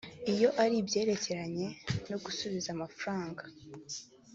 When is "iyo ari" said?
0.33-0.75